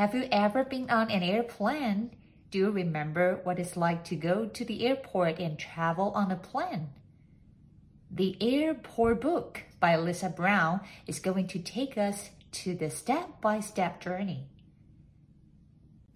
[0.00, 2.10] Have you ever been on an airplane?
[2.50, 6.36] Do you remember what it's like to go to the airport and travel on a
[6.36, 6.88] plane?
[8.10, 13.60] The Airport Book by Lisa Brown is going to take us to the step by
[13.60, 14.46] step journey.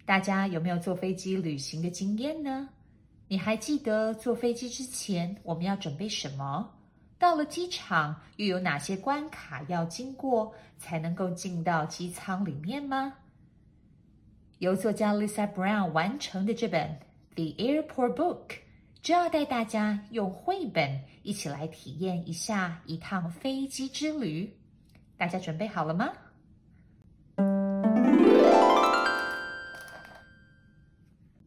[0.07, 2.69] 大家有没有坐飞机旅行的经验呢？
[3.29, 6.73] 你还记得坐飞机之前我们要准备什么？
[7.19, 13.15] 到了机场又有哪些关卡要经过才能够进到机舱里面吗？
[14.59, 16.99] 由作家 Lisa Brown 完成的这本《
[17.35, 18.57] The Airport Book》，
[19.03, 24.57] 就要带大家用绘本一起来体验一下一趟飞机之旅。
[25.17, 26.13] 大家准备好了吗？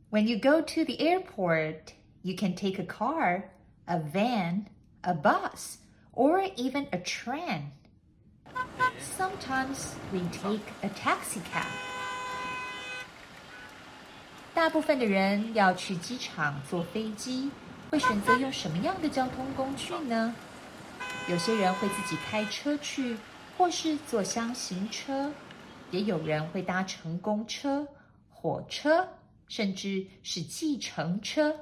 [0.09, 3.46] When you go to the airport, you can take a car,
[3.86, 4.66] a van,
[5.02, 5.78] a bus,
[6.14, 7.72] or even a train.
[9.18, 11.66] Sometimes we take a taxi cab.
[14.59, 17.48] 大部分的人要去机场坐飞机，
[17.92, 20.34] 会选择用什么样的交通工具呢？
[21.28, 23.17] 有些人会自己开车去，
[23.56, 25.31] 或是坐箱型车；
[25.92, 27.87] 也有人会搭乘公车、
[28.31, 29.09] 火车，
[29.47, 31.55] 甚至是计程车。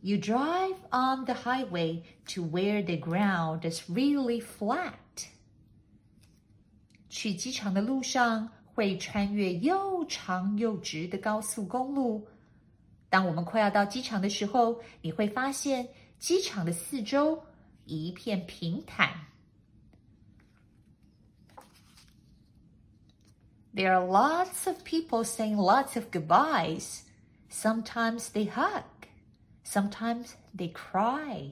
[0.00, 4.92] You drive on the highway to where the ground is really flat。
[7.10, 8.52] 去机场的路上。
[8.75, 12.27] 会穿越又长又直的高速公路。
[13.09, 17.43] 当我们快要到机场的时候，你会发现机场的四周
[17.85, 19.09] 一片平坦。
[23.73, 27.03] There are lots of people saying lots of goodbyes.
[27.49, 28.83] Sometimes they hug,
[29.65, 31.51] sometimes they cry.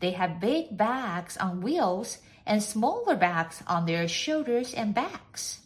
[0.00, 5.58] They have big bags on wheels and smaller bags on their shoulders and backs.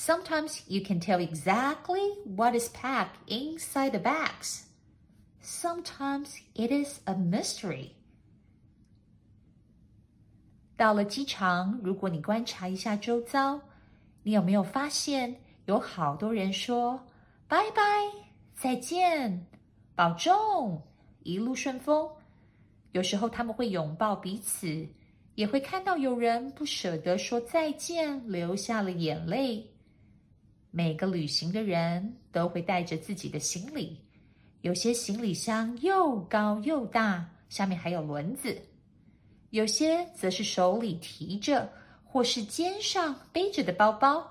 [0.00, 4.64] Sometimes you can tell exactly what is packed inside the bags.
[5.42, 7.92] Sometimes it is a mystery.
[10.76, 13.60] 到了机场，如果你观察一下周遭，
[14.22, 17.00] 你有没有发现有好多人说“
[17.48, 17.82] 拜拜，
[18.54, 19.46] 再见，
[19.94, 20.82] 保重，
[21.22, 22.10] 一路顺风”？
[22.92, 24.86] 有时候他们会拥抱彼此，
[25.36, 29.69] 也会看到有人不舍得说再见，流下了眼泪。
[30.71, 33.99] 每个旅行的人都会带着自己的行李，
[34.61, 38.55] 有些行李箱又高又大，下面还有轮子；
[39.49, 41.69] 有些则是手里提着，
[42.05, 44.25] 或是肩上背着的包包。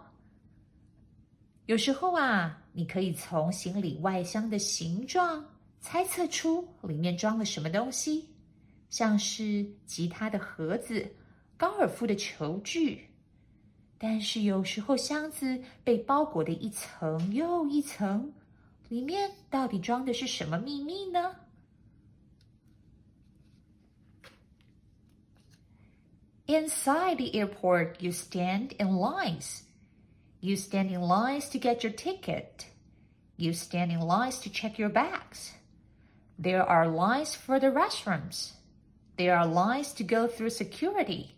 [1.66, 5.44] 有时候啊，你可以从行李外箱的形状
[5.78, 8.30] 猜测出里面装了什么东西，
[8.88, 11.06] 像是吉他的盒子、
[11.58, 13.09] 高尔夫的球具。
[13.99, 18.33] 但是有时候箱子被包裹的一层又一层，
[18.89, 21.35] 里面到底装的是什么秘密呢？
[26.47, 29.61] Inside the airport, you stand in lines.
[30.41, 32.67] You stand in lines to get your ticket.
[33.38, 35.53] You stand in lines to check your bags.
[36.38, 38.51] There are lines for the restrooms.
[39.17, 41.31] There are lines to go through security.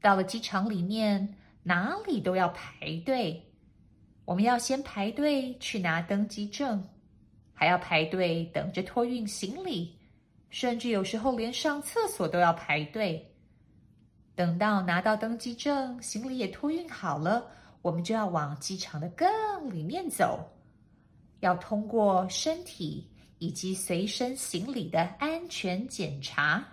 [0.00, 3.42] 到了机场里面，哪里都要排队。
[4.24, 6.82] 我们要先排队去拿登机证，
[7.52, 9.98] 还要排队等着托运行李，
[10.48, 13.26] 甚至有时候连上厕所都要排队。
[14.34, 17.46] 等到拿到登机证，行李也托运好了，
[17.82, 19.28] 我们就要往机场的更
[19.74, 20.48] 里面走，
[21.40, 26.64] 要通过身体以及随身行李的安全检查。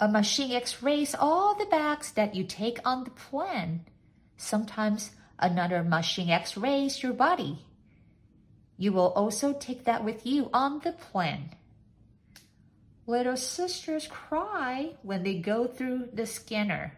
[0.00, 3.86] A machine x-rays all the bags that you take on the plane.
[4.36, 7.64] Sometimes another machine x-rays your body.
[8.76, 11.56] You will also take that with you on the plane.
[13.06, 16.90] Little sisters cry when they go through the scanner.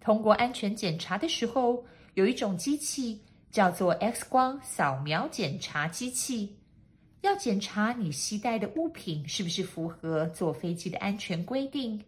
[0.00, 1.84] 通过安全检查的时候，
[2.14, 6.58] 有一种机器叫做 X 光扫描检查机器。
[7.24, 12.02] 要检查你携带的物品是不是符合坐飞机的安全规定。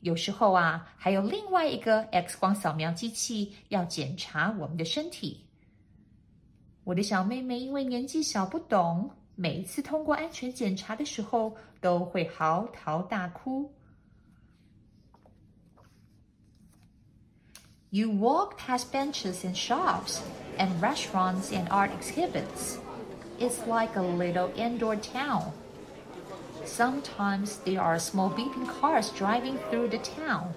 [0.00, 5.44] 有时候啊，还有另外一个 X 光扫描机器要检查我们的身体。
[6.84, 13.72] 我的小妹妹因为年纪小不懂，每一次通过安全检查的时候都会嚎啕大哭。
[17.90, 20.18] You walk past benches and shops
[20.58, 22.78] and restaurants and art exhibits.
[23.38, 25.52] It's like a little indoor town.
[26.64, 30.54] Sometimes there are small beeping cars driving through the town.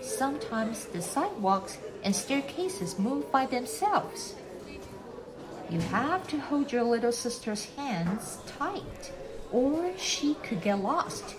[0.00, 4.34] Sometimes the sidewalks and staircases move by themselves.
[5.68, 9.12] You have to hold your little sister's hands tight,
[9.52, 11.36] or she could get lost.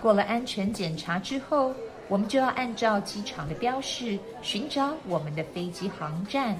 [0.00, 1.74] 过了安全检查之后，
[2.08, 6.56] 我们就要按照机场的标示寻找我们的飞机航站。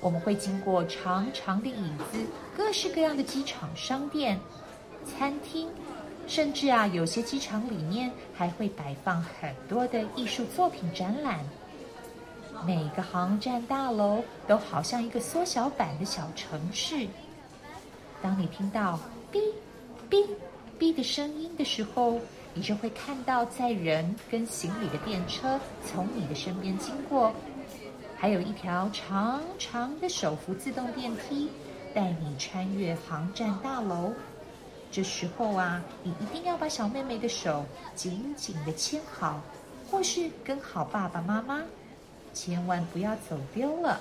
[0.00, 2.18] 我们会经过长长的椅子、
[2.56, 4.38] 各式各样的机场商店、
[5.04, 5.68] 餐厅，
[6.26, 11.40] 甚至啊，有些机场里面还会摆放很多的艺术作品展览。
[12.64, 17.06] 每个航站大楼都好像一个缩小版的小城市。
[18.22, 18.98] 当你听到
[19.30, 19.40] “哔
[20.10, 20.26] 哔
[20.78, 22.18] 哔”的声音的时候，
[22.54, 27.32] 你就会看到载人跟行李的电车从你的身边经过。
[28.18, 31.48] 还有一条长长的手扶自动电梯，
[31.94, 34.12] 带你穿越航站大楼。
[34.90, 37.64] 这时候啊，你一定要把小妹妹的手
[37.94, 39.42] 紧紧的牵好，
[39.90, 41.62] 或是跟好爸爸妈妈，
[42.32, 44.00] 千万不要走丢了。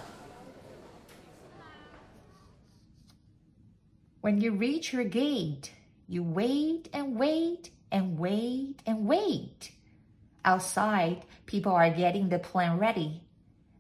[4.22, 5.70] When you reach your gate,
[6.08, 9.70] you wait and wait and wait and wait.
[10.44, 13.25] Outside, people are getting the plane ready.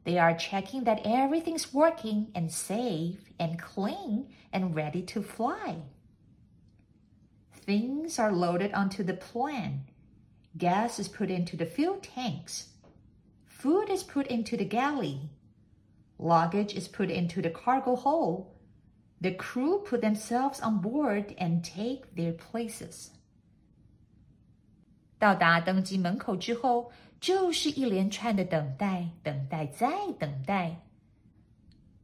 [0.05, 5.83] They are checking that everything's working and safe and clean and ready to fly.
[7.53, 9.85] Things are loaded onto the plane.
[10.57, 12.69] Gas is put into the fuel tanks.
[13.47, 15.31] Food is put into the galley.
[16.19, 18.51] Luggage is put into the cargo hold.
[19.21, 23.11] The crew put themselves on board and take their places.
[25.19, 26.91] 到达登机门口之后，
[27.25, 29.89] 就是一连串的等待，等待，再
[30.19, 30.80] 等待。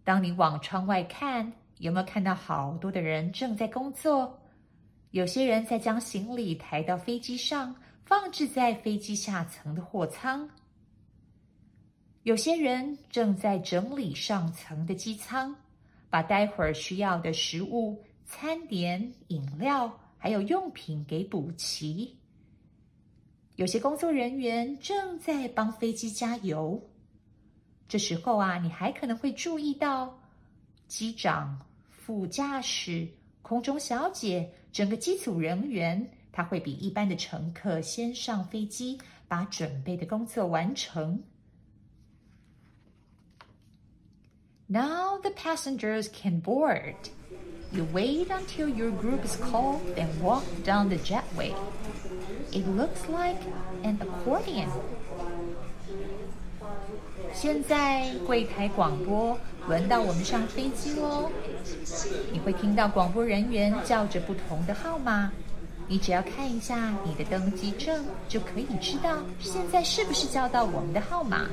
[0.03, 4.41] 当你往窗外看，有没有看到好多的人正在工作？
[5.11, 10.49] 有些人在将行李抬到飞机上，放置在飞机下层的货舱；
[12.23, 15.55] 有些人正在整理上层的机舱，
[16.09, 22.17] 把待会儿需要的食物、餐点、饮料还有用品给补齐。
[23.55, 26.81] 有些工作人员正在帮飞机加油。
[27.87, 30.17] 这时候啊，你还可能会注意到，
[30.87, 31.59] 机长、
[31.89, 33.07] 副驾驶、
[33.41, 41.21] 空中小姐，整个机组人员，他会比一般的乘客先上飞机，把准备的工作完成。
[44.67, 46.95] Now the passengers can board.
[47.73, 51.53] You wait until your group is called and walk down the jetway.
[52.51, 53.39] It looks like
[53.83, 54.67] an accordion.
[57.33, 59.39] 现在柜台广播，
[59.69, 61.31] 轮到我们上飞机喽。
[62.33, 65.31] 你会听到广播人员叫着不同的号码，
[65.87, 71.47] 你只要看一下你的登机证，就可以知道现在是不是叫到我们的号码。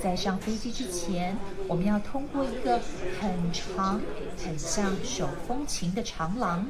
[0.00, 1.36] 在上飞机之前，
[1.71, 2.79] 我们要通过一个
[3.19, 4.01] 很长、
[4.43, 6.65] 很像手风琴的长廊。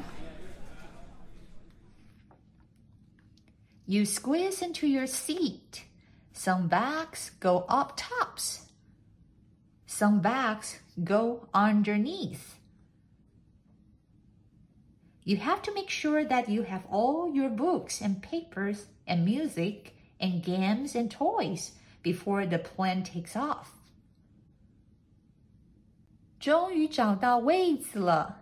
[3.86, 5.84] You squeeze into your seat.
[6.34, 8.66] Some bags go up tops.
[9.86, 12.58] Some bags go underneath.
[15.24, 19.94] You have to make sure that you have all your books and papers and music
[20.20, 21.72] and games and toys
[22.02, 23.72] before the plane takes off.
[26.43, 28.41] 终于找到位子了。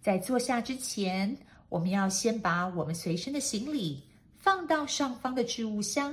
[0.00, 1.36] 在坐下之前，
[1.68, 4.02] 我们要先把我们随身的行李
[4.36, 6.12] 放到上方的置物箱，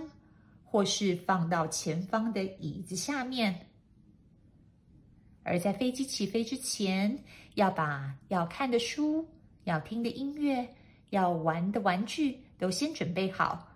[0.63, 3.65] 或是放到前方的椅子下面。
[5.41, 7.17] 而在飞机起飞之前，
[7.55, 9.27] 要把要看的书、
[9.63, 10.70] 要听的音乐、
[11.10, 13.67] 要玩的玩具都先准备好。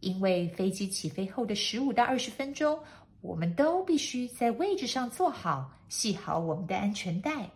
[0.00, 2.80] 因为飞机起飞后的十五到二十分钟，
[3.22, 7.50] 我们都必须在位置上坐好，系好我们的安全带。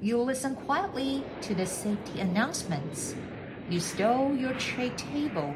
[0.00, 3.14] You listen quietly to the safety announcements.
[3.70, 5.54] You stow your tray table.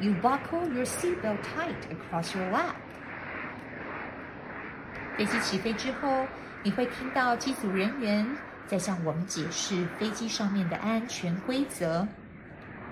[0.00, 2.76] You buckle your seatbelt tight across your lap.
[5.16, 6.26] 飞机起飞之后，
[6.62, 8.26] 你会听到机组人员
[8.66, 12.06] 在向我们解释飞机上面的安全规则。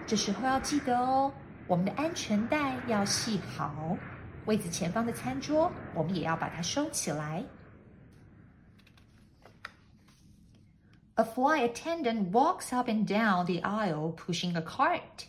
[0.07, 1.33] 这时候要记得哦，
[1.70, 3.98] 我们的安全带要系好，
[4.46, 7.44] 位子前方的餐桌我们也要把它收起来。
[11.16, 15.28] A flight attendant walks up and down the aisle pushing a cart.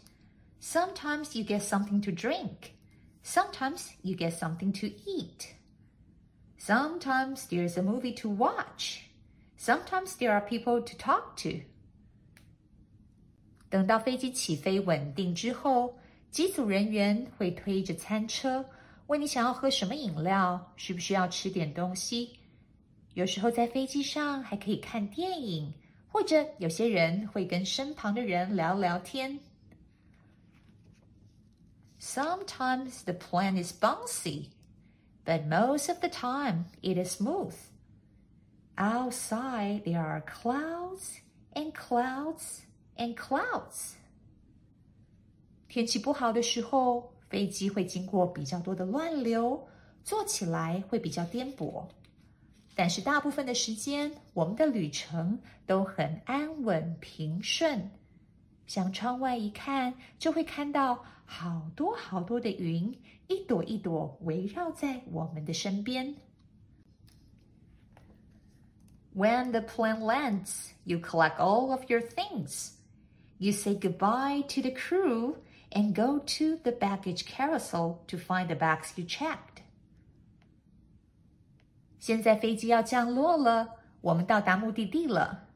[0.61, 2.73] Sometimes you get something to drink.
[3.23, 5.55] Sometimes you get something to eat.
[6.59, 9.02] Sometimes there's a movie to watch.
[9.57, 11.61] Sometimes there are people to talk to.
[13.71, 15.97] 等到飞机起飞稳定之后，
[16.31, 18.64] 机组人员会推着餐车，
[19.07, 22.38] 问你想要喝什么饮料，需不需要吃点东西。
[23.14, 25.73] 有时候在飞机上还可以看电影，
[26.09, 29.38] 或者有些人会跟身旁的人聊聊天。
[31.99, 34.50] Sometimes the plane is bouncy,
[35.25, 37.55] but most of the time it is smooth.
[38.76, 41.21] Outside there are clouds
[41.55, 42.61] and clouds
[42.97, 43.95] and clouds.
[45.71, 49.66] 天气不好的时候，飞机会经过比较多的乱流，
[50.05, 51.85] 坐起来会比较颠簸。
[52.75, 57.90] 但是大部分的时间，我们的旅程都很安稳平顺。
[58.66, 62.93] 向窗外一看，就会看到好多好多的云，
[63.28, 66.14] 一朵一朵围绕在我们的身边。
[69.14, 72.73] When the plane lands, you collect all of your things.
[73.38, 75.37] You say goodbye to the crew
[75.71, 79.62] and go to the baggage carousel to find the bags you checked.
[81.99, 83.69] 现在飞机要降落了，
[84.00, 85.49] 我们到达目的地了。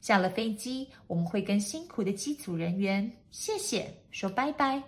[0.00, 4.82] 下了飞机，我们会跟辛苦的机组人员谢谢，说拜拜，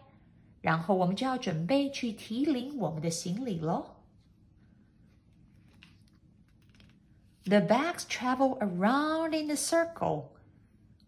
[0.60, 3.96] 然后我们就要准备去提领我们的行李喽。
[7.44, 10.26] The bags travel around in a circle.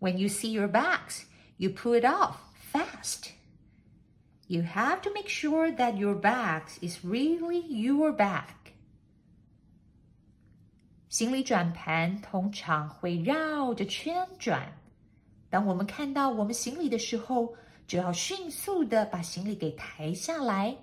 [0.00, 1.24] When you see your bags,
[1.58, 2.36] you pull it off
[2.74, 3.30] fast.
[4.46, 8.44] You have to make sure that your bags is really your bag.
[11.08, 14.72] 行李转盘通常会绕着圈转。
[15.48, 17.54] 当我们看到我们行李的时候，
[17.86, 20.76] 就要迅速的把行李给抬下来。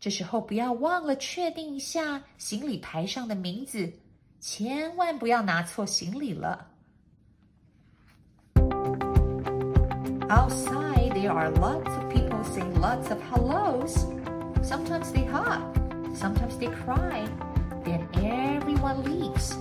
[0.00, 3.92] 这时候不要忘了确定一下行李牌上的名字，
[4.40, 6.68] 千万不要拿错行李了。
[10.28, 10.81] Outside, there
[11.32, 14.06] are lots of people saying lots of hellos.
[14.62, 15.60] Sometimes they hug,
[16.14, 17.26] sometimes they cry.
[17.84, 19.54] Then everyone leaves。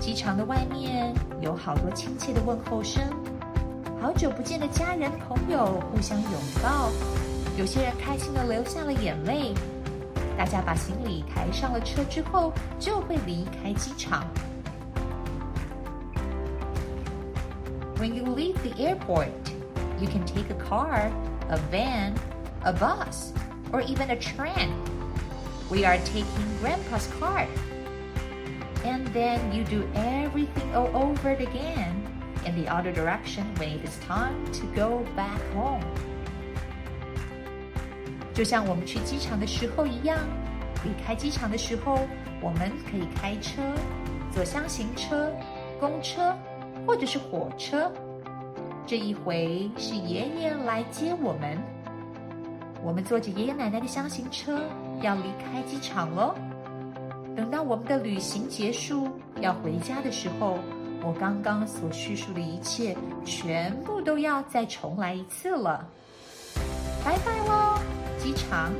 [0.00, 3.02] 机场的外面有好多亲切的问候声，
[4.00, 6.32] 好久不见的家人朋友互相拥
[6.62, 6.90] 抱，
[7.58, 9.54] 有些人开心的流下了眼泪。
[10.36, 14.24] 大家把行李抬上了车之后，就会离开机场。
[17.98, 19.28] When you leave the airport,
[20.00, 21.10] you can take a car,
[21.48, 22.14] a van,
[22.64, 23.32] a bus,
[23.72, 24.72] or even a train.
[25.70, 27.46] We are taking Grandpa's car.
[28.84, 32.02] And then you do everything all over again
[32.46, 35.84] in the other direction when it is time to go back home.
[38.32, 40.16] 就像我们去机场的时候一样，
[40.84, 41.98] 离开机场的时候，
[42.40, 43.60] 我们可以开车、
[44.32, 45.32] 坐箱型车、
[45.80, 46.34] 公车
[46.86, 47.92] 或者是火车。
[48.85, 51.57] 这一回是爷爷来接我们，
[52.83, 54.59] 我们坐着爷爷奶奶的箱型车。
[55.01, 56.35] 要离开机场喽。
[57.35, 59.09] 等到我们的旅行结束，
[59.41, 60.59] 要回家的时候，
[61.01, 65.85] 我刚刚所叙述的一切，全部都要再重来一次了。
[67.03, 67.79] 拜拜喽，
[68.17, 68.71] 机场。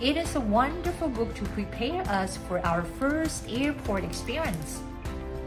[0.00, 4.80] It is a wonderful book to prepare us for our first airport experience.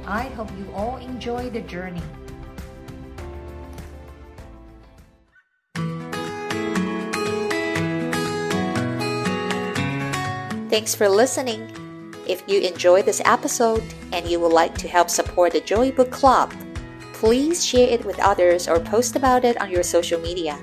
[0.08, 2.02] I hope you all enjoy the journey.
[10.70, 11.72] Thanks for listening.
[12.28, 16.12] If you enjoyed this episode and you would like to help support the Joy Book
[16.12, 16.54] Club,
[17.14, 20.60] please share it with others or post about it on your social media.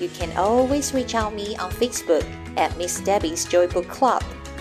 [0.00, 2.24] You can always reach out to me on Facebook
[2.56, 4.24] at Miss Debbie's Joy Book Club